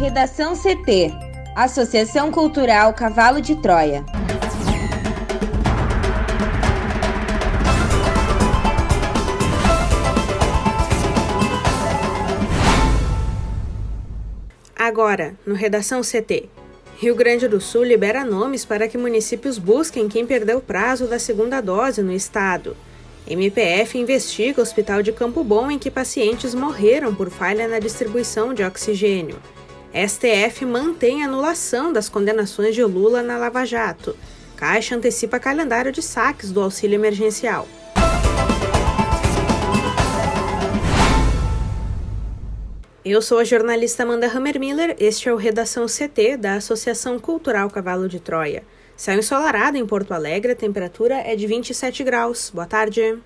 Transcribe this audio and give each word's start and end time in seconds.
Redação 0.00 0.54
CT 0.56 1.12
Associação 1.54 2.32
Cultural 2.32 2.94
Cavalo 2.94 3.38
de 3.38 3.54
Troia. 3.56 4.02
Agora, 14.74 15.34
no 15.44 15.54
Redação 15.54 16.00
CT. 16.00 16.48
Rio 16.96 17.14
Grande 17.14 17.46
do 17.46 17.60
Sul 17.60 17.84
libera 17.84 18.24
nomes 18.24 18.64
para 18.64 18.88
que 18.88 18.96
municípios 18.96 19.58
busquem 19.58 20.08
quem 20.08 20.24
perdeu 20.24 20.56
o 20.56 20.62
prazo 20.62 21.06
da 21.08 21.18
segunda 21.18 21.60
dose 21.60 22.02
no 22.02 22.14
estado. 22.14 22.74
MPF 23.28 23.98
investiga 23.98 24.60
o 24.60 24.62
hospital 24.62 25.02
de 25.02 25.12
Campo 25.12 25.44
Bom 25.44 25.70
em 25.70 25.78
que 25.78 25.90
pacientes 25.90 26.54
morreram 26.54 27.14
por 27.14 27.28
falha 27.28 27.68
na 27.68 27.78
distribuição 27.78 28.54
de 28.54 28.62
oxigênio. 28.62 29.36
STF 29.92 30.64
mantém 30.64 31.22
a 31.22 31.26
anulação 31.26 31.92
das 31.92 32.08
condenações 32.08 32.76
de 32.76 32.84
Lula 32.84 33.22
na 33.22 33.36
Lava 33.36 33.64
Jato. 33.64 34.16
Caixa 34.54 34.94
antecipa 34.94 35.40
calendário 35.40 35.90
de 35.90 36.00
saques 36.00 36.52
do 36.52 36.60
auxílio 36.60 36.94
emergencial. 36.94 37.66
Eu 43.04 43.20
sou 43.20 43.38
a 43.38 43.44
jornalista 43.44 44.04
Amanda 44.04 44.28
Hammermiller, 44.28 44.94
este 45.00 45.28
é 45.28 45.32
o 45.32 45.36
Redação 45.36 45.86
CT 45.86 46.36
da 46.36 46.54
Associação 46.54 47.18
Cultural 47.18 47.68
Cavalo 47.68 48.08
de 48.08 48.20
Troia. 48.20 48.62
Céu 48.96 49.18
ensolarado 49.18 49.76
em 49.76 49.86
Porto 49.86 50.12
Alegre, 50.12 50.52
a 50.52 50.56
temperatura 50.56 51.16
é 51.16 51.34
de 51.34 51.46
27 51.46 52.04
graus. 52.04 52.50
Boa 52.54 52.66
tarde. 52.66 53.18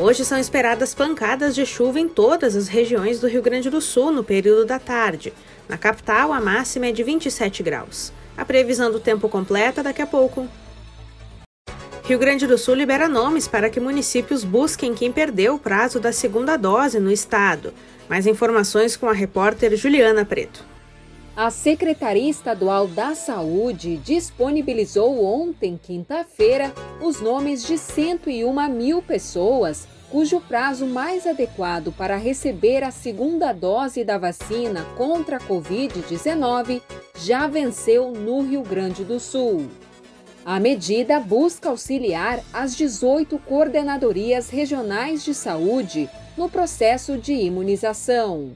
Hoje 0.00 0.24
são 0.24 0.38
esperadas 0.38 0.94
pancadas 0.94 1.56
de 1.56 1.66
chuva 1.66 1.98
em 1.98 2.08
todas 2.08 2.54
as 2.54 2.68
regiões 2.68 3.18
do 3.18 3.26
Rio 3.26 3.42
Grande 3.42 3.68
do 3.68 3.80
Sul 3.80 4.12
no 4.12 4.22
período 4.22 4.64
da 4.64 4.78
tarde. 4.78 5.32
Na 5.68 5.76
capital, 5.76 6.32
a 6.32 6.40
máxima 6.40 6.86
é 6.86 6.92
de 6.92 7.02
27 7.02 7.64
graus. 7.64 8.12
A 8.36 8.44
previsão 8.44 8.92
do 8.92 9.00
tempo 9.00 9.28
completa 9.28 9.82
daqui 9.82 10.00
a 10.00 10.06
pouco. 10.06 10.46
Rio 12.04 12.16
Grande 12.16 12.46
do 12.46 12.56
Sul 12.56 12.76
libera 12.76 13.08
nomes 13.08 13.48
para 13.48 13.68
que 13.68 13.80
municípios 13.80 14.44
busquem 14.44 14.94
quem 14.94 15.10
perdeu 15.10 15.56
o 15.56 15.58
prazo 15.58 15.98
da 15.98 16.12
segunda 16.12 16.56
dose 16.56 17.00
no 17.00 17.10
estado. 17.10 17.74
Mais 18.08 18.24
informações 18.24 18.96
com 18.96 19.08
a 19.08 19.12
repórter 19.12 19.74
Juliana 19.74 20.24
Preto. 20.24 20.64
A 21.38 21.50
Secretaria 21.50 22.28
Estadual 22.28 22.88
da 22.88 23.14
Saúde 23.14 23.96
disponibilizou 23.98 25.24
ontem, 25.24 25.78
quinta-feira, 25.80 26.74
os 27.00 27.20
nomes 27.20 27.64
de 27.64 27.78
101 27.78 28.68
mil 28.68 29.00
pessoas 29.00 29.86
cujo 30.10 30.40
prazo 30.40 30.84
mais 30.84 31.28
adequado 31.28 31.92
para 31.92 32.16
receber 32.16 32.82
a 32.82 32.90
segunda 32.90 33.52
dose 33.52 34.02
da 34.02 34.18
vacina 34.18 34.84
contra 34.96 35.36
a 35.36 35.40
Covid-19 35.40 36.82
já 37.14 37.46
venceu 37.46 38.10
no 38.10 38.42
Rio 38.42 38.64
Grande 38.64 39.04
do 39.04 39.20
Sul. 39.20 39.68
A 40.44 40.58
medida 40.58 41.20
busca 41.20 41.68
auxiliar 41.68 42.42
as 42.52 42.74
18 42.74 43.38
coordenadorias 43.46 44.50
regionais 44.50 45.24
de 45.24 45.32
saúde 45.32 46.10
no 46.36 46.50
processo 46.50 47.16
de 47.16 47.32
imunização. 47.32 48.50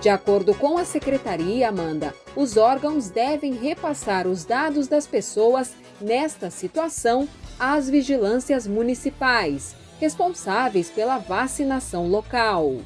De 0.00 0.08
acordo 0.08 0.54
com 0.54 0.78
a 0.78 0.84
secretaria, 0.84 1.68
Amanda, 1.68 2.14
os 2.36 2.56
órgãos 2.56 3.10
devem 3.10 3.54
repassar 3.54 4.28
os 4.28 4.44
dados 4.44 4.86
das 4.86 5.08
pessoas 5.08 5.72
nesta 6.00 6.50
situação 6.50 7.28
às 7.58 7.90
vigilâncias 7.90 8.66
municipais, 8.68 9.74
responsáveis 10.00 10.88
pela 10.88 11.18
vacinação 11.18 12.06
local. 12.06 12.76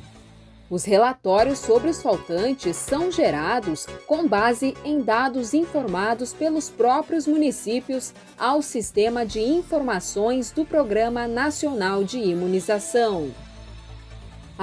Os 0.70 0.84
relatórios 0.86 1.58
sobre 1.58 1.90
os 1.90 2.00
faltantes 2.00 2.76
são 2.76 3.12
gerados 3.12 3.86
com 4.06 4.26
base 4.26 4.74
em 4.82 5.02
dados 5.02 5.52
informados 5.52 6.32
pelos 6.32 6.70
próprios 6.70 7.26
municípios 7.26 8.14
ao 8.38 8.62
Sistema 8.62 9.26
de 9.26 9.38
Informações 9.38 10.50
do 10.50 10.64
Programa 10.64 11.28
Nacional 11.28 12.02
de 12.02 12.18
Imunização. 12.18 13.30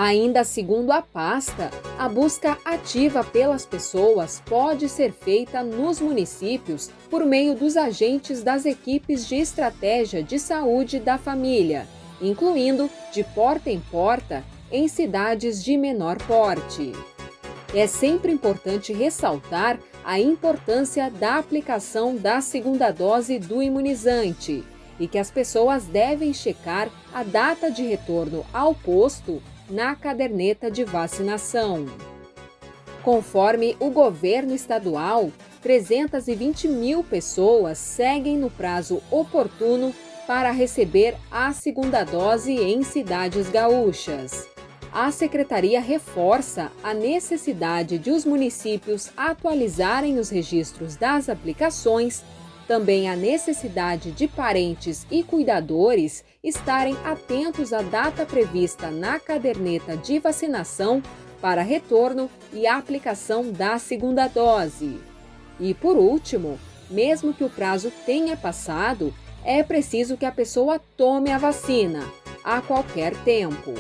Ainda 0.01 0.45
segundo 0.45 0.93
a 0.93 1.01
pasta, 1.01 1.69
a 1.97 2.07
busca 2.07 2.57
ativa 2.63 3.21
pelas 3.21 3.65
pessoas 3.65 4.41
pode 4.45 4.87
ser 4.87 5.11
feita 5.11 5.61
nos 5.61 5.99
municípios 5.99 6.89
por 7.09 7.25
meio 7.25 7.53
dos 7.53 7.75
agentes 7.75 8.41
das 8.41 8.65
equipes 8.65 9.27
de 9.27 9.35
estratégia 9.35 10.23
de 10.23 10.39
saúde 10.39 11.01
da 11.01 11.17
família, 11.17 11.85
incluindo 12.21 12.89
de 13.11 13.25
porta 13.25 13.69
em 13.69 13.81
porta 13.91 14.41
em 14.71 14.87
cidades 14.87 15.61
de 15.61 15.75
menor 15.75 16.17
porte. 16.19 16.93
É 17.75 17.85
sempre 17.85 18.31
importante 18.31 18.93
ressaltar 18.93 19.77
a 20.05 20.17
importância 20.17 21.11
da 21.11 21.35
aplicação 21.35 22.15
da 22.15 22.39
segunda 22.39 22.89
dose 22.89 23.37
do 23.37 23.61
imunizante 23.61 24.63
e 24.97 25.09
que 25.09 25.17
as 25.17 25.29
pessoas 25.29 25.83
devem 25.87 26.33
checar 26.33 26.89
a 27.13 27.21
data 27.21 27.69
de 27.69 27.83
retorno 27.83 28.45
ao 28.53 28.73
posto 28.73 29.43
na 29.69 29.95
caderneta 29.95 30.69
de 30.69 30.83
vacinação. 30.83 31.85
Conforme 33.03 33.75
o 33.79 33.89
governo 33.89 34.53
estadual, 34.53 35.31
320 35.61 36.67
mil 36.67 37.03
pessoas 37.03 37.77
seguem 37.77 38.37
no 38.37 38.49
prazo 38.49 39.01
oportuno 39.11 39.93
para 40.27 40.51
receber 40.51 41.15
a 41.31 41.51
segunda 41.53 42.03
dose 42.03 42.53
em 42.53 42.83
cidades 42.83 43.49
gaúchas 43.49 44.47
a 44.91 45.11
secretaria 45.11 45.79
reforça 45.79 46.71
a 46.83 46.93
necessidade 46.93 47.97
de 47.97 48.11
os 48.11 48.25
municípios 48.25 49.11
atualizarem 49.15 50.17
os 50.17 50.29
registros 50.29 50.95
das 50.95 51.29
aplicações, 51.29 52.23
também 52.67 53.09
a 53.09 53.15
necessidade 53.15 54.11
de 54.11 54.27
parentes 54.27 55.05
e 55.11 55.23
cuidadores 55.23 56.23
estarem 56.43 56.95
atentos 57.03 57.73
à 57.73 57.81
data 57.81 58.25
prevista 58.25 58.89
na 58.89 59.19
caderneta 59.19 59.97
de 59.97 60.19
vacinação 60.19 61.03
para 61.41 61.61
retorno 61.61 62.29
e 62.53 62.65
aplicação 62.65 63.51
da 63.51 63.77
segunda 63.77 64.27
dose. 64.27 64.99
E 65.59 65.73
por 65.73 65.97
último, 65.97 66.57
mesmo 66.89 67.33
que 67.33 67.43
o 67.43 67.49
prazo 67.49 67.91
tenha 68.05 68.37
passado, 68.37 69.13
é 69.43 69.61
preciso 69.63 70.15
que 70.15 70.25
a 70.25 70.31
pessoa 70.31 70.79
tome 70.95 71.29
a 71.31 71.37
vacina 71.37 72.05
a 72.43 72.61
qualquer 72.61 73.15
tempo. 73.23 73.73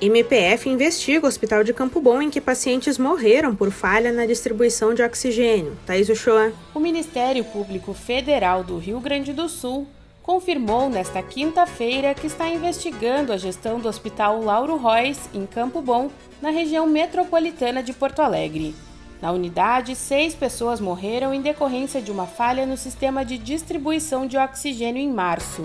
MPF 0.00 0.68
investiga 0.68 1.26
o 1.26 1.28
Hospital 1.28 1.64
de 1.64 1.74
Campo 1.74 2.00
Bom 2.00 2.22
em 2.22 2.30
que 2.30 2.40
pacientes 2.40 2.98
morreram 2.98 3.56
por 3.56 3.72
falha 3.72 4.12
na 4.12 4.26
distribuição 4.26 4.94
de 4.94 5.02
oxigênio. 5.02 5.76
Thaís 5.84 6.08
Uchoa. 6.08 6.52
O 6.72 6.78
Ministério 6.78 7.42
Público 7.44 7.92
Federal 7.92 8.62
do 8.62 8.78
Rio 8.78 9.00
Grande 9.00 9.32
do 9.32 9.48
Sul 9.48 9.88
confirmou 10.28 10.90
nesta 10.90 11.22
quinta-feira 11.22 12.12
que 12.12 12.26
está 12.26 12.50
investigando 12.50 13.32
a 13.32 13.38
gestão 13.38 13.80
do 13.80 13.88
Hospital 13.88 14.42
Lauro 14.42 14.76
Reis, 14.76 15.18
em 15.32 15.46
Campo 15.46 15.80
Bom, 15.80 16.10
na 16.42 16.50
região 16.50 16.86
metropolitana 16.86 17.82
de 17.82 17.94
Porto 17.94 18.20
Alegre. 18.20 18.74
Na 19.22 19.32
unidade, 19.32 19.96
seis 19.96 20.34
pessoas 20.34 20.82
morreram 20.82 21.32
em 21.32 21.40
decorrência 21.40 22.02
de 22.02 22.12
uma 22.12 22.26
falha 22.26 22.66
no 22.66 22.76
sistema 22.76 23.24
de 23.24 23.38
distribuição 23.38 24.26
de 24.26 24.36
oxigênio 24.36 25.00
em 25.00 25.10
março. 25.10 25.62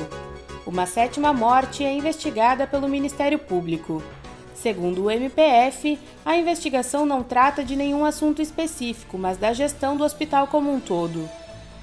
Uma 0.66 0.86
sétima 0.86 1.34
morte 1.34 1.84
é 1.84 1.92
investigada 1.92 2.66
pelo 2.66 2.88
Ministério 2.88 3.40
Público. 3.40 4.02
Segundo 4.56 5.04
o 5.04 5.12
MPF, 5.12 6.00
a 6.24 6.38
investigação 6.38 7.06
não 7.06 7.22
trata 7.22 7.66
de 7.66 7.76
nenhum 7.76 8.06
assunto 8.06 8.42
específico, 8.42 9.18
mas 9.18 9.38
da 9.38 9.52
gestão 9.52 9.98
do 9.98 10.06
hospital 10.06 10.48
como 10.48 10.74
um 10.74 10.80
todo. 10.80 11.30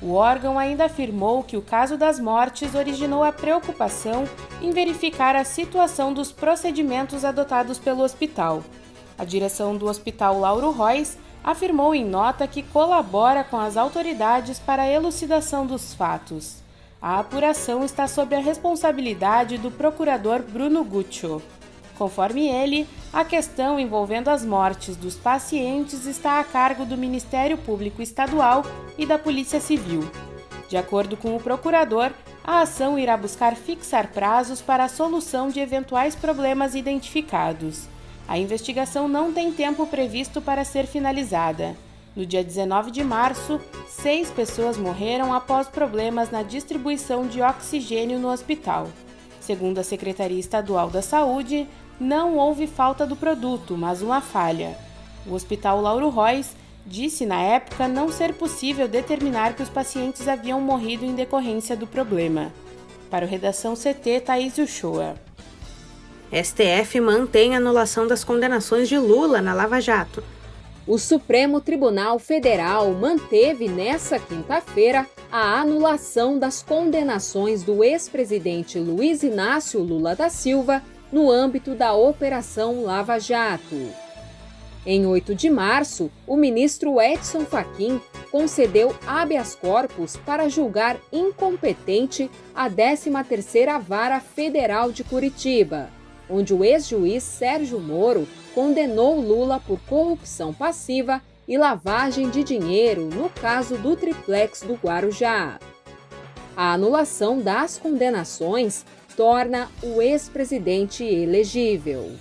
O 0.03 0.15
órgão 0.15 0.59
ainda 0.59 0.87
afirmou 0.87 1.43
que 1.43 1.59
o 1.59 1.63
caso 1.63 1.99
das 1.99 2.19
mortes 2.19 2.75
originou 2.75 3.23
a 3.23 3.31
preocupação 3.31 4.27
em 4.63 4.71
verificar 4.71 5.37
a 5.37 5.45
situação 5.45 6.15
dos 6.15 6.33
procedimentos 6.33 7.23
adotados 7.23 7.79
pelo 7.79 8.03
hospital. 8.03 8.65
A 9.19 9.25
direção 9.25 9.77
do 9.77 9.87
Hospital 9.87 10.41
Lauro 10.41 10.71
Reis 10.73 11.19
afirmou 11.45 11.95
em 11.95 12.05
nota 12.05 12.47
que 12.47 12.63
colabora 12.63 13.45
com 13.45 13.59
as 13.59 13.77
autoridades 13.77 14.59
para 14.59 14.85
a 14.85 14.91
elucidação 14.91 15.67
dos 15.67 15.93
fatos. 15.93 16.63
A 17.03 17.19
apuração 17.19 17.85
está 17.85 18.07
sob 18.07 18.35
a 18.35 18.41
responsabilidade 18.41 19.59
do 19.59 19.71
procurador 19.71 20.43
Bruno 20.43 20.83
Guccio. 20.83 21.43
Conforme 22.01 22.49
ele, 22.49 22.89
a 23.13 23.27
questão 23.27 23.79
envolvendo 23.79 24.29
as 24.29 24.43
mortes 24.43 24.97
dos 24.97 25.17
pacientes 25.17 26.07
está 26.07 26.41
a 26.41 26.45
cargo 26.45 26.87
do 26.87 26.97
Ministério 26.97 27.59
Público 27.59 28.01
Estadual 28.01 28.65
e 28.97 29.05
da 29.05 29.19
Polícia 29.19 29.61
Civil. 29.61 30.11
De 30.67 30.79
acordo 30.79 31.15
com 31.15 31.37
o 31.37 31.41
procurador, 31.41 32.11
a 32.43 32.63
ação 32.63 32.99
irá 32.99 33.19
buscar 33.19 33.55
fixar 33.55 34.09
prazos 34.13 34.63
para 34.63 34.85
a 34.85 34.89
solução 34.89 35.51
de 35.51 35.61
eventuais 35.61 36.17
problemas 36.17 36.75
identificados. 36.75 37.87
A 38.27 38.39
investigação 38.39 39.07
não 39.07 39.31
tem 39.31 39.53
tempo 39.53 39.87
previsto 39.87 40.41
para 40.41 40.65
ser 40.65 40.87
finalizada. 40.87 41.77
No 42.17 42.25
dia 42.25 42.43
19 42.43 42.91
de 42.91 43.05
março, 43.05 43.61
seis 43.87 44.31
pessoas 44.31 44.79
morreram 44.79 45.35
após 45.35 45.69
problemas 45.69 46.31
na 46.31 46.43
distribuição 46.43 47.27
de 47.27 47.43
oxigênio 47.43 48.19
no 48.19 48.29
hospital. 48.29 48.89
Segundo 49.39 49.79
a 49.79 49.83
Secretaria 49.83 50.39
Estadual 50.39 50.89
da 50.89 51.03
Saúde, 51.03 51.67
não 52.01 52.37
houve 52.37 52.67
falta 52.67 53.07
do 53.07 53.15
produto, 53.15 53.77
mas 53.77 54.01
uma 54.01 54.23
falha. 54.23 54.77
O 55.27 55.35
Hospital 55.35 55.83
Lauro 55.83 56.09
Reis 56.09 56.57
disse 56.87 57.27
na 57.27 57.41
época 57.43 57.87
não 57.87 58.11
ser 58.11 58.35
possível 58.35 58.89
determinar 58.89 59.55
que 59.55 59.63
os 59.63 59.69
pacientes 59.69 60.27
haviam 60.27 60.61
morrido 60.61 61.05
em 61.05 61.15
decorrência 61.15 61.77
do 61.77 61.87
problema. 61.87 62.51
Para 63.11 63.27
o 63.27 63.29
Redação 63.29 63.75
CT, 63.75 64.21
Thaís 64.25 64.57
Uchoa. 64.57 65.15
STF 66.33 67.01
mantém 67.01 67.55
a 67.55 67.59
anulação 67.59 68.07
das 68.07 68.25
condenações 68.25 68.89
de 68.89 68.97
Lula 68.97 69.43
na 69.43 69.53
Lava 69.53 69.81
Jato. 69.81 70.23
O 70.87 70.97
Supremo 70.97 71.61
Tribunal 71.61 72.19
Federal 72.19 72.93
manteve 72.93 73.69
nesta 73.69 74.19
quinta-feira 74.19 75.07
a 75.31 75.61
anulação 75.61 76.39
das 76.39 76.63
condenações 76.63 77.63
do 77.63 77.85
ex-presidente 77.85 78.79
Luiz 78.79 79.23
Inácio 79.23 79.81
Lula 79.81 80.17
da 80.17 80.31
Silva 80.31 80.83
no 81.13 81.31
âmbito 81.31 81.75
da 81.75 81.93
Operação 81.95 82.83
Lava 82.83 83.19
Jato. 83.19 83.91
Em 84.87 85.05
8 85.05 85.35
de 85.35 85.51
março, 85.51 86.11
o 86.27 86.37
ministro 86.37 87.01
Edson 87.01 87.45
Fachin 87.45 88.01
concedeu 88.31 88.97
habeas 89.07 89.55
corpus 89.55 90.17
para 90.17 90.49
julgar 90.49 90.97
incompetente 91.13 92.31
a 92.55 92.71
13ª 92.71 93.79
Vara 93.81 94.21
Federal 94.21 94.91
de 94.91 95.05
Curitiba, 95.05 95.91
onde 96.29 96.55
o 96.55 96.65
ex-juiz 96.65 97.23
Sérgio 97.23 97.79
Moro 97.79 98.27
condenou 98.55 99.21
Lula 99.21 99.61
por 99.67 99.79
corrupção 99.81 100.55
passiva 100.55 101.21
e 101.47 101.59
lavagem 101.59 102.31
de 102.31 102.45
dinheiro 102.45 103.07
no 103.07 103.29
caso 103.29 103.77
do 103.77 103.97
triplex 103.97 104.63
do 104.63 104.75
Guarujá. 104.75 105.59
A 106.57 106.73
anulação 106.73 107.41
das 107.41 107.79
condenações 107.79 108.85
torna 109.17 109.69
o 109.83 110.01
ex-presidente 110.01 111.05
elegível. 111.05 112.13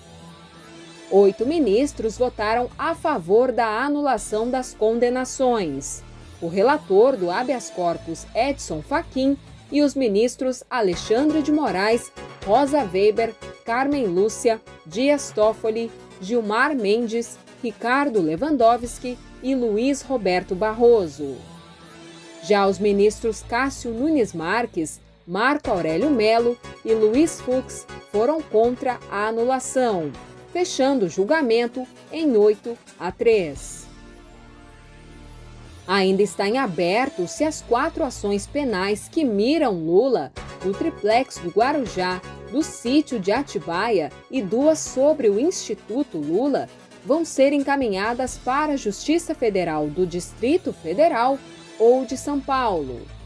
Oito 1.11 1.45
ministros 1.45 2.17
votaram 2.17 2.69
a 2.77 2.93
favor 2.93 3.51
da 3.51 3.83
anulação 3.83 4.49
das 4.49 4.73
condenações. 4.73 6.03
O 6.41 6.47
relator 6.47 7.17
do 7.17 7.31
habeas 7.31 7.69
corpus 7.69 8.27
Edson 8.35 8.81
Fachin 8.81 9.35
e 9.71 9.81
os 9.81 9.95
ministros 9.95 10.63
Alexandre 10.69 11.41
de 11.41 11.51
Moraes, 11.51 12.11
Rosa 12.45 12.83
Weber, 12.83 13.33
Carmen 13.65 14.05
Lúcia, 14.05 14.61
Dias 14.85 15.31
Toffoli, 15.31 15.91
Gilmar 16.21 16.75
Mendes, 16.75 17.37
Ricardo 17.61 18.21
Lewandowski 18.21 19.17
e 19.41 19.55
Luiz 19.55 20.01
Roberto 20.01 20.55
Barroso. 20.55 21.37
Já 22.43 22.67
os 22.67 22.79
ministros 22.79 23.43
Cássio 23.43 23.91
Nunes 23.91 24.33
Marques, 24.33 24.99
Marco 25.29 25.69
Aurélio 25.69 26.09
Melo 26.09 26.57
e 26.83 26.91
Luiz 26.91 27.39
Fux 27.39 27.85
foram 28.11 28.41
contra 28.41 28.99
a 29.11 29.27
anulação 29.27 30.11
fechando 30.51 31.05
o 31.05 31.09
julgamento 31.09 31.85
em 32.11 32.35
8 32.35 32.75
a 32.99 33.11
3. 33.11 33.87
Ainda 35.87 36.23
está 36.23 36.47
em 36.47 36.57
aberto 36.57 37.27
se 37.27 37.43
as 37.43 37.61
quatro 37.61 38.03
ações 38.03 38.47
penais 38.47 39.07
que 39.07 39.23
miram 39.23 39.73
Lula, 39.73 40.31
do 40.63 40.73
triplex 40.73 41.37
do 41.37 41.51
Guarujá, 41.51 42.19
do 42.51 42.63
sítio 42.63 43.19
de 43.19 43.31
Atibaia 43.31 44.11
e 44.31 44.41
duas 44.41 44.79
sobre 44.79 45.29
o 45.29 45.39
Instituto 45.39 46.17
Lula 46.17 46.67
vão 47.05 47.23
ser 47.23 47.53
encaminhadas 47.53 48.35
para 48.35 48.73
a 48.73 48.77
Justiça 48.77 49.35
Federal 49.35 49.85
do 49.85 50.07
Distrito 50.07 50.73
Federal 50.73 51.37
ou 51.77 52.03
de 52.03 52.17
São 52.17 52.39
Paulo. 52.39 53.18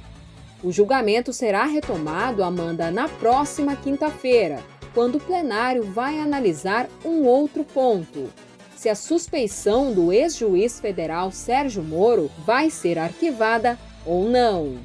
O 0.64 0.72
julgamento 0.72 1.34
será 1.34 1.66
retomado, 1.66 2.42
Amanda, 2.42 2.90
na 2.90 3.10
próxima 3.10 3.76
quinta-feira, 3.76 4.64
quando 4.94 5.16
o 5.16 5.20
plenário 5.20 5.84
vai 5.84 6.22
analisar 6.22 6.90
um 7.04 7.26
outro 7.26 7.66
ponto: 7.66 8.30
se 8.74 8.88
a 8.88 8.96
suspeição 8.96 9.92
do 9.92 10.14
ex-juiz 10.14 10.80
federal 10.80 11.34
Sérgio 11.34 11.84
Moro 11.84 12.32
vai 12.46 12.70
ser 12.70 12.98
arquivada 12.98 13.78
ou 14.06 14.30
não. 14.30 14.78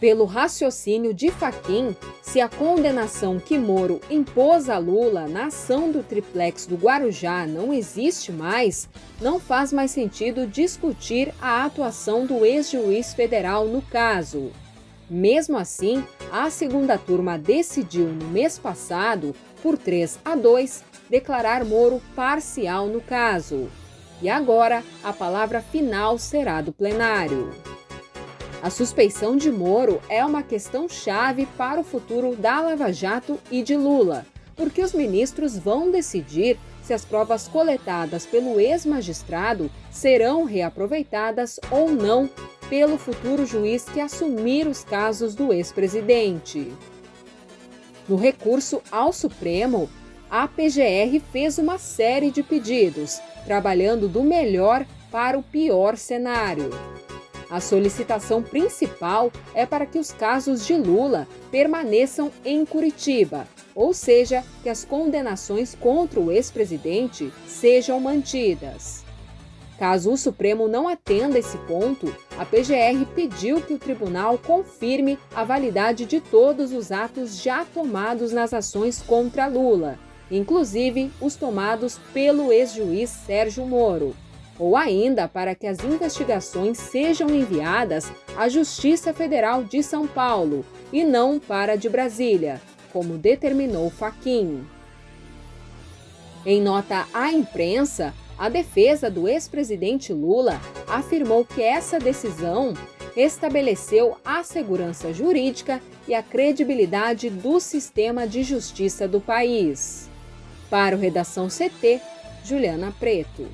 Pelo 0.00 0.24
raciocínio 0.24 1.12
de 1.12 1.30
Faquim, 1.30 1.94
se 2.22 2.40
a 2.40 2.48
condenação 2.48 3.38
que 3.38 3.58
Moro 3.58 4.00
impôs 4.10 4.70
a 4.70 4.78
Lula 4.78 5.26
na 5.26 5.46
ação 5.46 5.90
do 5.90 6.02
triplex 6.02 6.66
do 6.66 6.76
Guarujá 6.76 7.46
não 7.46 7.74
existe 7.74 8.32
mais, 8.32 8.88
não 9.20 9.38
faz 9.38 9.70
mais 9.70 9.90
sentido 9.90 10.46
discutir 10.46 11.32
a 11.40 11.64
atuação 11.64 12.24
do 12.24 12.44
ex-juiz 12.44 13.12
federal 13.12 13.66
no 13.66 13.82
caso. 13.82 14.50
Mesmo 15.08 15.56
assim, 15.56 16.04
a 16.32 16.50
segunda 16.50 16.98
turma 16.98 17.38
decidiu 17.38 18.08
no 18.08 18.26
mês 18.26 18.58
passado 18.58 19.34
por 19.62 19.78
3 19.78 20.18
a 20.24 20.34
2, 20.34 20.84
declarar 21.08 21.64
Moro 21.64 22.02
parcial 22.16 22.88
no 22.88 23.00
caso. 23.00 23.68
E 24.20 24.28
agora, 24.28 24.82
a 25.04 25.12
palavra 25.12 25.60
final 25.60 26.18
será 26.18 26.60
do 26.60 26.72
plenário. 26.72 27.52
A 28.62 28.70
suspeição 28.70 29.36
de 29.36 29.50
Moro 29.50 30.00
é 30.08 30.24
uma 30.24 30.42
questão 30.42 30.88
chave 30.88 31.46
para 31.56 31.80
o 31.80 31.84
futuro 31.84 32.34
da 32.34 32.60
Lava 32.60 32.92
Jato 32.92 33.38
e 33.48 33.62
de 33.62 33.76
Lula, 33.76 34.26
porque 34.56 34.82
os 34.82 34.92
ministros 34.92 35.56
vão 35.56 35.90
decidir 35.90 36.58
se 36.86 36.94
as 36.94 37.04
provas 37.04 37.48
coletadas 37.48 38.24
pelo 38.24 38.60
ex-magistrado 38.60 39.68
serão 39.90 40.44
reaproveitadas 40.44 41.58
ou 41.68 41.90
não 41.90 42.30
pelo 42.70 42.96
futuro 42.96 43.44
juiz 43.44 43.86
que 43.86 44.00
assumir 44.00 44.68
os 44.68 44.84
casos 44.84 45.34
do 45.34 45.52
ex-presidente. 45.52 46.72
No 48.08 48.14
recurso 48.14 48.80
ao 48.88 49.12
Supremo, 49.12 49.90
a 50.30 50.46
PGR 50.46 51.20
fez 51.32 51.58
uma 51.58 51.76
série 51.76 52.30
de 52.30 52.44
pedidos, 52.44 53.20
trabalhando 53.44 54.06
do 54.08 54.22
melhor 54.22 54.86
para 55.10 55.36
o 55.36 55.42
pior 55.42 55.96
cenário. 55.96 56.70
A 57.50 57.60
solicitação 57.60 58.40
principal 58.40 59.32
é 59.54 59.66
para 59.66 59.86
que 59.86 59.98
os 59.98 60.12
casos 60.12 60.64
de 60.64 60.74
Lula 60.74 61.26
permaneçam 61.50 62.30
em 62.44 62.64
Curitiba, 62.64 63.48
ou 63.76 63.92
seja, 63.92 64.42
que 64.62 64.70
as 64.70 64.84
condenações 64.84 65.76
contra 65.78 66.18
o 66.18 66.32
ex-presidente 66.32 67.30
sejam 67.46 68.00
mantidas. 68.00 69.04
Caso 69.78 70.10
o 70.10 70.16
Supremo 70.16 70.66
não 70.66 70.88
atenda 70.88 71.38
esse 71.38 71.58
ponto, 71.58 72.12
a 72.38 72.46
PGR 72.46 73.04
pediu 73.14 73.60
que 73.60 73.74
o 73.74 73.78
tribunal 73.78 74.38
confirme 74.38 75.18
a 75.34 75.44
validade 75.44 76.06
de 76.06 76.18
todos 76.18 76.72
os 76.72 76.90
atos 76.90 77.42
já 77.42 77.66
tomados 77.66 78.32
nas 78.32 78.54
ações 78.54 79.02
contra 79.02 79.46
Lula, 79.46 79.98
inclusive 80.30 81.12
os 81.20 81.36
tomados 81.36 81.98
pelo 82.14 82.50
ex-juiz 82.50 83.10
Sérgio 83.10 83.66
Moro, 83.66 84.16
ou 84.58 84.74
ainda 84.74 85.28
para 85.28 85.54
que 85.54 85.66
as 85.66 85.84
investigações 85.84 86.78
sejam 86.78 87.28
enviadas 87.28 88.10
à 88.34 88.48
Justiça 88.48 89.12
Federal 89.12 89.62
de 89.62 89.82
São 89.82 90.06
Paulo 90.06 90.64
e 90.90 91.04
não 91.04 91.38
para 91.38 91.74
a 91.74 91.76
de 91.76 91.90
Brasília, 91.90 92.62
como 92.96 93.18
determinou 93.18 93.90
Faquim. 93.90 94.64
Em 96.46 96.62
nota 96.62 97.06
à 97.12 97.30
imprensa, 97.30 98.14
a 98.38 98.48
defesa 98.48 99.10
do 99.10 99.28
ex-presidente 99.28 100.14
Lula 100.14 100.58
afirmou 100.88 101.44
que 101.44 101.60
essa 101.60 101.98
decisão 101.98 102.72
estabeleceu 103.14 104.16
a 104.24 104.42
segurança 104.42 105.12
jurídica 105.12 105.78
e 106.08 106.14
a 106.14 106.22
credibilidade 106.22 107.28
do 107.28 107.60
sistema 107.60 108.26
de 108.26 108.42
justiça 108.42 109.06
do 109.06 109.20
país. 109.20 110.08
Para 110.70 110.96
o 110.96 110.98
Redação 110.98 111.48
CT, 111.48 112.00
Juliana 112.46 112.94
Preto. 112.98 113.46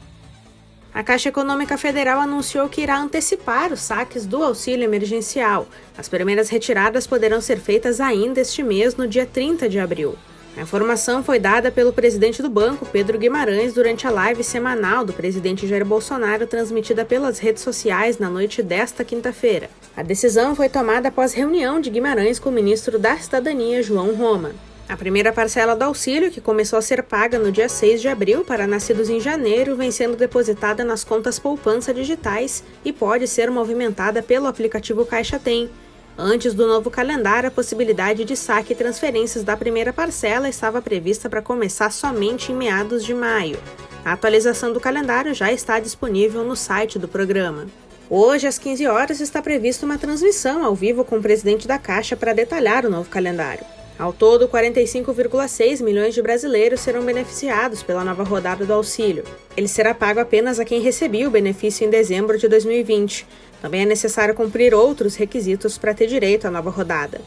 A 0.94 1.02
Caixa 1.02 1.30
Econômica 1.30 1.78
Federal 1.78 2.20
anunciou 2.20 2.68
que 2.68 2.82
irá 2.82 2.98
antecipar 2.98 3.72
os 3.72 3.80
saques 3.80 4.26
do 4.26 4.42
auxílio 4.44 4.84
emergencial. 4.84 5.66
As 5.96 6.06
primeiras 6.06 6.50
retiradas 6.50 7.06
poderão 7.06 7.40
ser 7.40 7.58
feitas 7.58 7.98
ainda 7.98 8.42
este 8.42 8.62
mês, 8.62 8.94
no 8.94 9.08
dia 9.08 9.24
30 9.24 9.70
de 9.70 9.78
abril. 9.78 10.16
A 10.54 10.60
informação 10.60 11.24
foi 11.24 11.38
dada 11.38 11.72
pelo 11.72 11.94
presidente 11.94 12.42
do 12.42 12.50
banco, 12.50 12.84
Pedro 12.84 13.18
Guimarães, 13.18 13.72
durante 13.72 14.06
a 14.06 14.10
live 14.10 14.44
semanal 14.44 15.02
do 15.02 15.14
presidente 15.14 15.66
Jair 15.66 15.82
Bolsonaro, 15.82 16.46
transmitida 16.46 17.06
pelas 17.06 17.38
redes 17.38 17.62
sociais 17.62 18.18
na 18.18 18.28
noite 18.28 18.62
desta 18.62 19.02
quinta-feira. 19.02 19.70
A 19.96 20.02
decisão 20.02 20.54
foi 20.54 20.68
tomada 20.68 21.08
após 21.08 21.32
reunião 21.32 21.80
de 21.80 21.88
Guimarães 21.88 22.38
com 22.38 22.50
o 22.50 22.52
ministro 22.52 22.98
da 22.98 23.16
Cidadania, 23.16 23.82
João 23.82 24.14
Roma. 24.14 24.52
A 24.92 24.96
primeira 24.98 25.32
parcela 25.32 25.74
do 25.74 25.84
auxílio, 25.84 26.30
que 26.30 26.38
começou 26.38 26.78
a 26.78 26.82
ser 26.82 27.02
paga 27.02 27.38
no 27.38 27.50
dia 27.50 27.66
6 27.66 28.02
de 28.02 28.08
abril 28.08 28.44
para 28.44 28.66
nascidos 28.66 29.08
em 29.08 29.18
janeiro, 29.18 29.74
vem 29.74 29.90
sendo 29.90 30.18
depositada 30.18 30.84
nas 30.84 31.02
contas 31.02 31.38
poupança 31.38 31.94
digitais 31.94 32.62
e 32.84 32.92
pode 32.92 33.26
ser 33.26 33.50
movimentada 33.50 34.22
pelo 34.22 34.46
aplicativo 34.46 35.06
Caixa 35.06 35.38
Tem. 35.38 35.70
Antes 36.18 36.52
do 36.52 36.66
novo 36.66 36.90
calendário, 36.90 37.48
a 37.48 37.50
possibilidade 37.50 38.22
de 38.26 38.36
saque 38.36 38.74
e 38.74 38.76
transferências 38.76 39.42
da 39.42 39.56
primeira 39.56 39.94
parcela 39.94 40.46
estava 40.46 40.82
prevista 40.82 41.26
para 41.26 41.40
começar 41.40 41.90
somente 41.90 42.52
em 42.52 42.54
meados 42.54 43.02
de 43.02 43.14
maio. 43.14 43.58
A 44.04 44.12
atualização 44.12 44.74
do 44.74 44.78
calendário 44.78 45.32
já 45.32 45.50
está 45.50 45.80
disponível 45.80 46.44
no 46.44 46.54
site 46.54 46.98
do 46.98 47.08
programa. 47.08 47.66
Hoje, 48.10 48.46
às 48.46 48.58
15 48.58 48.86
horas, 48.88 49.20
está 49.22 49.40
prevista 49.40 49.86
uma 49.86 49.96
transmissão 49.96 50.62
ao 50.62 50.74
vivo 50.74 51.02
com 51.02 51.16
o 51.16 51.22
presidente 51.22 51.66
da 51.66 51.78
Caixa 51.78 52.14
para 52.14 52.34
detalhar 52.34 52.84
o 52.84 52.90
novo 52.90 53.08
calendário. 53.08 53.64
Ao 54.02 54.12
todo, 54.12 54.48
45,6 54.48 55.80
milhões 55.80 56.12
de 56.12 56.20
brasileiros 56.20 56.80
serão 56.80 57.04
beneficiados 57.04 57.84
pela 57.84 58.02
nova 58.02 58.24
rodada 58.24 58.66
do 58.66 58.72
auxílio. 58.72 59.22
Ele 59.56 59.68
será 59.68 59.94
pago 59.94 60.18
apenas 60.18 60.58
a 60.58 60.64
quem 60.64 60.80
recebia 60.80 61.28
o 61.28 61.30
benefício 61.30 61.86
em 61.86 61.88
dezembro 61.88 62.36
de 62.36 62.48
2020. 62.48 63.24
Também 63.60 63.82
é 63.82 63.86
necessário 63.86 64.34
cumprir 64.34 64.74
outros 64.74 65.14
requisitos 65.14 65.78
para 65.78 65.94
ter 65.94 66.08
direito 66.08 66.48
à 66.48 66.50
nova 66.50 66.68
rodada. 66.68 67.20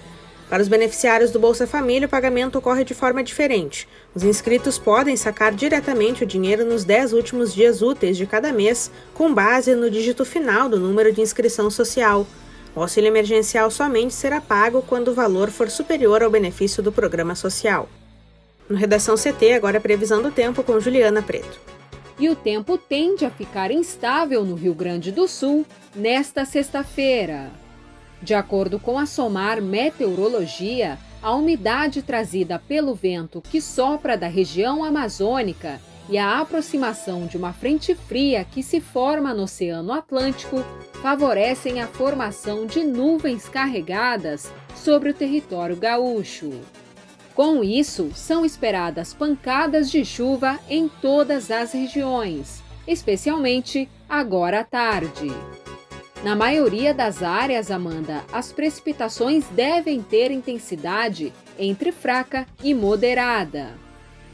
Para 0.50 0.62
os 0.62 0.68
beneficiários 0.68 1.32
do 1.32 1.40
Bolsa 1.40 1.66
Família, 1.66 2.08
o 2.08 2.12
pagamento 2.12 2.58
ocorre 2.58 2.84
de 2.84 2.94
forma 2.94 3.24
diferente. 3.24 3.88
Os 4.14 4.26
inscritos 4.26 4.78
podem 4.78 5.16
sacar 5.16 5.54
diretamente 5.54 6.26
o 6.26 6.28
dinheiro 6.28 6.66
nos 6.66 6.84
10 6.84 7.14
últimos 7.14 7.54
dias 7.54 7.82
úteis 7.82 8.18
de 8.18 8.26
cada 8.26 8.52
mês, 8.52 8.92
com 9.14 9.34
base 9.34 9.74
no 9.76 9.90
dígito 9.90 10.26
final 10.26 10.68
do 10.68 10.78
número 10.78 11.14
de 11.14 11.22
inscrição 11.22 11.72
social. 11.72 12.28
O 12.76 12.82
auxílio 12.82 13.08
emergencial 13.08 13.72
somente 13.72 14.14
será 14.14 14.42
pago 14.42 14.82
quando 14.82 15.08
o 15.08 15.14
valor 15.14 15.50
for 15.50 15.70
superior 15.70 16.22
ao 16.22 16.30
benefício 16.30 16.84
do 16.84 16.92
programa 16.92 17.34
social. 17.34 17.88
No 18.70 18.76
Redação 18.76 19.16
CT, 19.16 19.54
agora 19.54 19.78
a 19.78 19.82
previsão 19.82 20.22
do 20.22 20.30
tempo 20.30 20.62
com 20.62 20.80
Juliana 20.80 21.22
Preto. 21.22 21.60
E 22.20 22.30
o 22.30 22.36
tempo 22.36 22.78
tende 22.78 23.24
a 23.24 23.30
ficar 23.30 23.72
instável 23.72 24.44
no 24.44 24.56
Rio 24.56 24.74
Grande 24.74 25.12
do 25.12 25.28
Sul 25.28 25.66
nesta 25.96 26.44
sexta-feira. 26.44 27.50
De 28.22 28.34
acordo 28.34 28.80
com 28.80 28.98
a 28.98 29.06
SOMAR 29.06 29.62
Meteorologia, 29.62 30.98
a 31.22 31.34
umidade 31.34 32.02
trazida 32.02 32.60
pelo 32.60 32.94
vento 32.94 33.42
que 33.42 33.62
sopra 33.62 34.18
da 34.18 34.28
região 34.28 34.84
amazônica 34.84 35.80
e 36.10 36.18
a 36.18 36.40
aproximação 36.40 37.26
de 37.26 37.38
uma 37.38 37.54
frente 37.54 37.96
fria 37.96 38.46
que 38.46 38.62
se 38.62 38.80
forma 38.80 39.34
no 39.34 39.44
Oceano 39.44 39.92
Atlântico 39.92 40.64
favorecem 41.02 41.82
a 41.82 41.88
formação 41.88 42.66
de 42.66 42.84
nuvens 42.84 43.50
carregadas 43.50 44.52
sobre 44.76 45.10
o 45.10 45.14
território 45.14 45.76
gaúcho. 45.76 46.52
Com 47.34 47.64
isso, 47.64 48.12
são 48.16 48.46
esperadas 48.46 49.14
pancadas 49.14 49.92
de 49.92 50.06
chuva 50.06 50.60
em 50.70 50.88
todas 50.88 51.52
as 51.52 51.74
regiões, 51.74 52.64
especialmente 52.88 53.90
agora 54.08 54.62
à 54.62 54.64
tarde. 54.64 55.32
Na 56.24 56.36
maioria 56.36 56.94
das 56.94 57.22
áreas, 57.22 57.70
Amanda, 57.70 58.24
as 58.32 58.52
precipitações 58.52 59.46
devem 59.52 60.02
ter 60.02 60.32
intensidade 60.32 61.34
entre 61.60 61.92
fraca 61.92 62.48
e 62.64 62.74
moderada. 62.74 63.85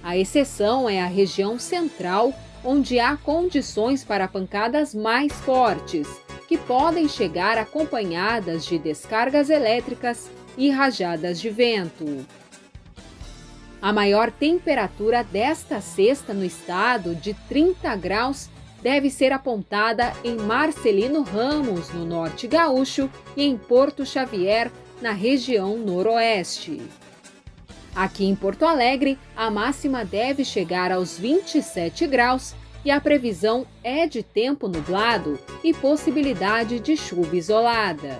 A 0.04 0.18
exceção 0.18 0.90
é 0.90 1.02
a 1.02 1.08
região 1.08 1.60
central, 1.60 2.34
onde 2.64 3.00
há 3.00 3.16
condições 3.18 4.04
para 4.04 4.28
pancadas 4.28 4.96
mais 4.96 5.32
fortes, 5.32 6.08
que 6.48 6.58
podem 6.58 7.08
chegar 7.08 7.58
acompanhadas 7.58 8.66
de 8.66 8.78
descargas 8.78 9.50
elétricas 9.50 10.30
e 10.58 10.70
rajadas 10.70 11.40
de 11.40 11.50
vento. 11.50 12.26
A 13.82 13.94
maior 13.94 14.32
temperatura 14.32 15.24
desta 15.24 15.82
sexta 15.82 16.34
no 16.34 16.44
estado, 16.44 17.16
de 17.16 17.34
30 17.48 17.96
graus, 17.96 18.50
deve 18.82 19.10
ser 19.10 19.32
apontada 19.32 20.14
em 20.24 20.36
Marcelino 20.36 21.22
Ramos, 21.22 21.90
no 21.90 22.06
norte 22.06 22.48
gaúcho, 22.48 23.10
e 23.36 23.44
em 23.44 23.58
Porto 23.58 24.06
Xavier, 24.06 24.72
na 25.02 25.12
região 25.12 25.78
noroeste. 25.78 26.82
Aqui 27.96 28.26
em 28.26 28.36
Porto 28.36 28.66
Alegre, 28.66 29.20
a 29.36 29.52
máxima 29.52 30.06
deve 30.06 30.46
chegar 30.46 30.92
aos 30.92 31.18
27 31.18 32.08
graus 32.08 32.56
e 32.86 32.90
a 32.90 33.02
previsão 33.02 33.66
é 33.84 34.08
de 34.08 34.24
tempo 34.24 34.68
nublado 34.68 35.38
e 35.64 35.74
possibilidade 35.74 36.80
de 36.80 36.96
chuva 36.96 37.36
isolada. 37.36 38.20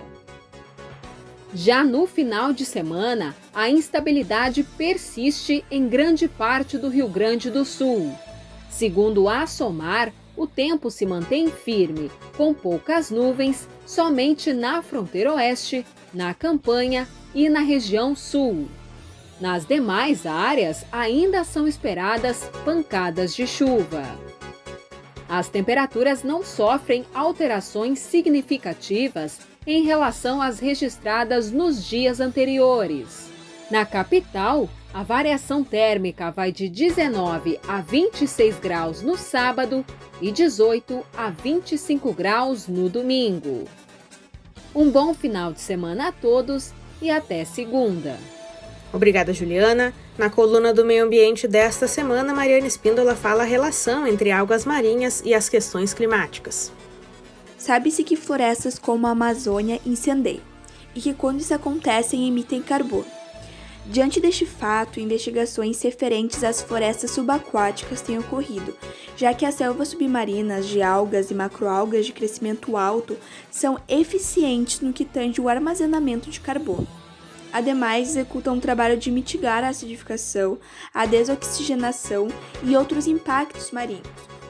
Já 1.54 1.84
no 1.84 2.06
final 2.06 2.54
de 2.54 2.66
semana, 2.66 3.36
a 3.54 3.70
instabilidade 3.70 4.64
persiste 4.64 5.66
em 5.72 5.88
grande 5.88 6.28
parte 6.28 6.78
do 6.78 6.90
Rio 6.90 7.08
Grande 7.08 7.50
do 7.50 7.66
Sul. 7.66 8.14
Segundo 8.70 9.28
a 9.28 9.46
SOMAR, 9.46 10.14
o 10.36 10.48
tempo 10.48 10.90
se 10.90 11.06
mantém 11.06 11.50
firme, 11.50 12.10
com 12.38 12.54
poucas 12.54 13.12
nuvens, 13.12 13.68
somente 13.86 14.54
na 14.54 14.82
fronteira 14.82 15.34
oeste, 15.34 15.86
na 16.14 16.34
campanha 16.34 17.08
e 17.36 17.50
na 17.50 17.60
região 17.60 18.16
sul. 18.16 18.68
Nas 19.42 19.66
demais 19.66 20.28
áreas, 20.28 20.86
ainda 20.92 21.44
são 21.44 21.68
esperadas 21.68 22.48
pancadas 22.64 23.36
de 23.36 23.48
chuva. 23.48 24.04
As 25.28 25.50
temperaturas 25.50 26.22
não 26.22 26.44
sofrem 26.44 27.06
alterações 27.12 27.98
significativas 27.98 29.40
em 29.66 29.84
relação 29.84 30.44
às 30.44 30.60
registradas 30.60 31.52
nos 31.52 31.84
dias 31.84 32.20
anteriores. 32.20 33.32
Na 33.72 33.84
capital, 33.84 34.70
a 34.94 35.02
variação 35.02 35.64
térmica 35.64 36.30
vai 36.30 36.52
de 36.52 36.70
19 36.70 37.60
a 37.68 37.82
26 37.82 38.60
graus 38.60 39.02
no 39.02 39.18
sábado 39.18 39.84
e 40.22 40.32
18 40.32 41.04
a 41.18 41.32
25 41.32 42.14
graus 42.14 42.68
no 42.68 42.90
domingo. 42.90 43.68
Um 44.76 44.92
bom 44.92 45.16
final 45.16 45.52
de 45.52 45.62
semana 45.62 46.10
a 46.10 46.12
todos 46.12 46.74
e 47.02 47.10
até 47.10 47.44
segunda. 47.44 48.20
Obrigada, 48.94 49.34
Juliana. 49.34 49.94
Na 50.18 50.30
coluna 50.30 50.74
do 50.74 50.84
Meio 50.84 51.06
Ambiente 51.06 51.48
desta 51.48 51.88
semana, 51.88 52.34
Mariana 52.34 52.68
Espíndola 52.68 53.16
fala 53.16 53.44
a 53.44 53.46
relação 53.46 54.06
entre 54.06 54.32
algas 54.32 54.66
marinhas 54.66 55.22
e 55.26 55.34
as 55.34 55.48
questões 55.48 55.94
climáticas. 55.94 56.72
Sabe-se 57.58 58.04
que 58.04 58.18
florestas 58.18 58.78
como 58.78 59.08
a 59.08 59.12
Amazônia 59.12 59.80
incendeiam 59.86 60.42
e 60.94 61.00
que, 61.00 61.14
quando 61.14 61.40
isso 61.40 61.54
acontece, 61.54 62.18
emitem 62.18 62.62
carbono. 62.62 63.06
Diante 63.86 64.20
deste 64.20 64.46
fato, 64.46 65.00
investigações 65.00 65.82
referentes 65.82 66.44
às 66.44 66.62
florestas 66.62 67.12
subaquáticas 67.12 68.02
têm 68.02 68.20
ocorrido, 68.20 68.78
já 69.16 69.34
que 69.34 69.46
as 69.46 69.56
selvas 69.56 69.88
submarinas 69.88 70.68
de 70.68 70.82
algas 70.82 71.32
e 71.32 71.34
macroalgas 71.34 72.06
de 72.06 72.14
crescimento 72.14 72.78
alto 72.78 73.18
são 73.50 73.80
eficientes 73.88 74.82
no 74.82 74.94
que 74.94 75.04
tange 75.04 75.42
o 75.42 75.50
armazenamento 75.50 76.30
de 76.30 76.40
carbono. 76.40 76.88
Ademais, 77.54 78.10
executam 78.10 78.56
um 78.56 78.60
trabalho 78.60 78.98
de 78.98 79.12
mitigar 79.12 79.64
a 79.64 79.70
acidificação, 79.70 80.58
a 80.94 81.06
desoxigenação 81.06 82.28
e 82.64 82.76
outros 82.76 83.08
impactos 83.08 83.72
marinhos, 83.72 84.02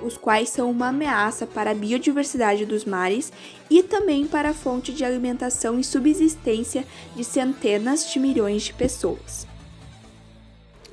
os 0.03 0.17
quais 0.17 0.49
são 0.49 0.69
uma 0.69 0.89
ameaça 0.89 1.47
para 1.47 1.71
a 1.71 1.75
biodiversidade 1.75 2.65
dos 2.65 2.85
mares 2.85 3.33
e 3.69 3.81
também 3.81 4.27
para 4.27 4.49
a 4.49 4.53
fonte 4.53 4.93
de 4.93 5.03
alimentação 5.03 5.79
e 5.79 5.83
subsistência 5.83 6.85
de 7.15 7.23
centenas 7.23 8.11
de 8.11 8.19
milhões 8.19 8.61
de 8.63 8.73
pessoas. 8.73 9.47